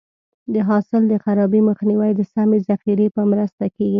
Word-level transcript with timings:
د 0.53 0.55
حاصل 0.69 1.01
د 1.07 1.13
خرابي 1.23 1.61
مخنیوی 1.69 2.11
د 2.15 2.21
سمې 2.33 2.57
ذخیرې 2.69 3.07
په 3.15 3.21
مرسته 3.31 3.65
کېږي. 3.75 3.89